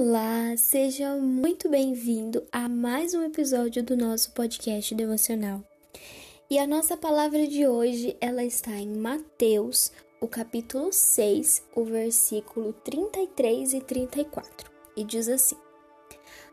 [0.00, 5.60] Olá, seja muito bem-vindo a mais um episódio do nosso podcast devocional.
[6.48, 9.90] E a nossa palavra de hoje, ela está em Mateus,
[10.20, 14.70] o capítulo 6, o versículo 33 e 34.
[14.96, 15.56] E diz assim: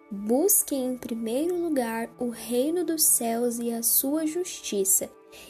[0.09, 5.07] Busquem em primeiro lugar o reino dos céus e a sua justiça,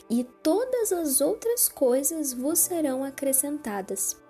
[0.09, 4.24] e todas as outras coisas vos serão acrescentadas.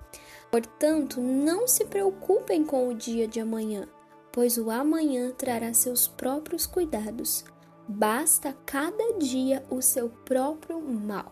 [0.51, 3.87] Portanto, não se preocupem com o dia de amanhã,
[4.31, 7.43] pois o amanhã trará seus próprios cuidados.
[7.87, 11.31] Basta cada dia o seu próprio mal.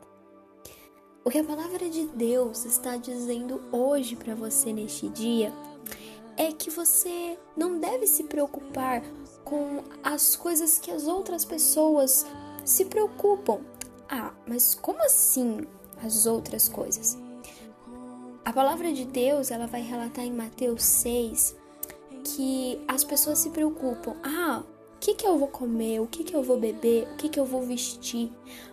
[1.26, 5.54] O que a palavra de Deus está dizendo hoje para você neste dia
[6.36, 9.02] é que você não deve se preocupar
[9.44, 12.26] com as coisas que as outras pessoas
[12.66, 13.62] se preocupam.
[14.10, 15.62] Ah, mas como assim
[16.04, 17.18] as outras coisas?
[18.46, 21.56] A palavra de Deus, ela vai relatar em Mateus 6
[22.24, 24.16] que as pessoas se preocupam.
[24.24, 24.64] Ah,
[25.04, 26.00] que, que eu vou comer?
[26.00, 27.10] O que, que eu vou beber?
[27.12, 28.32] O que, que eu vou vestir?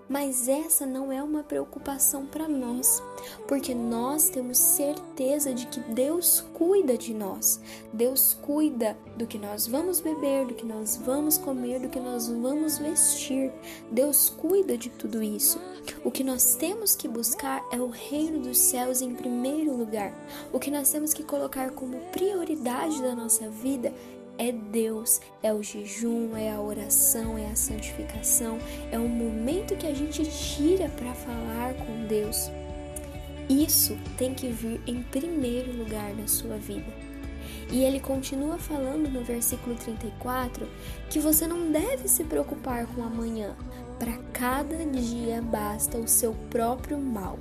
[0.08, 3.02] Mas essa não é uma preocupação para nós,
[3.48, 7.60] porque nós temos certeza de que Deus cuida de nós.
[7.92, 12.28] Deus cuida do que nós vamos beber, do que nós vamos comer, do que nós
[12.28, 13.52] vamos vestir.
[13.90, 15.60] Deus cuida de tudo isso.
[16.04, 20.12] O que nós temos que buscar é o reino dos céus em primeiro lugar.
[20.52, 23.92] O que nós temos que colocar como prioridade da nossa vida
[24.40, 28.56] é Deus, é o jejum, é a oração, é a santificação,
[28.90, 32.50] é o momento que a gente tira para falar com Deus.
[33.50, 36.90] Isso tem que vir em primeiro lugar na sua vida.
[37.70, 40.66] E ele continua falando no versículo 34
[41.10, 43.54] que você não deve se preocupar com amanhã,
[43.98, 47.38] para cada dia basta o seu próprio mal.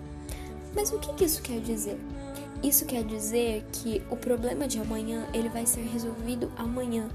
[0.73, 1.99] Mas o que isso quer dizer?
[2.61, 7.07] Isso quer dizer que o problema de amanhã ele vai ser resolvido amanhã.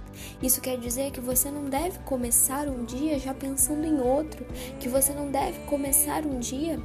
[0.42, 4.47] Isso quer dizer que você não deve começar um dia já pensando em outro,
[4.80, 6.81] que você não deve começar um dia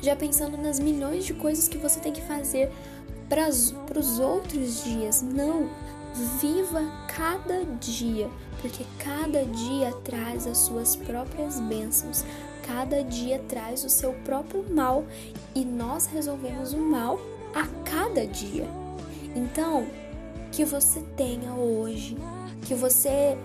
[0.00, 2.70] já pensando nas milhões de coisas que você tem que fazer
[3.28, 5.20] para os outros dias.
[5.20, 5.68] Não,
[6.40, 8.28] viva cada dia,
[8.60, 12.24] porque cada dia traz as suas próprias bênçãos.
[12.66, 15.04] Cada dia traz o seu próprio mal
[15.54, 17.18] e nós resolvemos o mal
[17.54, 18.68] a cada dia.
[19.34, 19.86] Então,
[20.50, 22.16] que você tenha hoje,
[22.62, 23.36] que você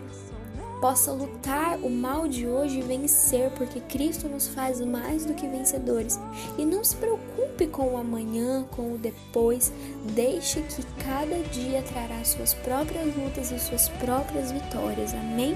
[0.81, 5.47] possa lutar o mal de hoje e vencer, porque Cristo nos faz mais do que
[5.47, 6.19] vencedores.
[6.58, 9.72] E não se preocupe com o amanhã, com o depois,
[10.16, 15.14] deixe que cada dia trará suas próprias lutas e suas próprias vitórias.
[15.14, 15.56] Amém?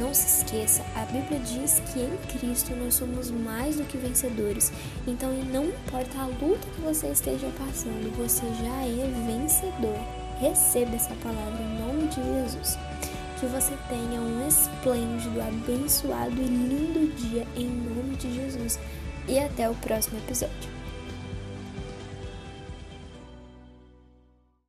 [0.00, 4.72] Não se esqueça, a Bíblia diz que em Cristo nós somos mais do que vencedores.
[5.06, 9.98] Então, não importa a luta que você esteja passando, você já é vencedor.
[10.40, 12.78] Receba essa palavra em nome de Jesus.
[13.42, 18.78] Que você tenha um esplêndido, abençoado e lindo dia em nome de Jesus.
[19.26, 20.81] E até o próximo episódio.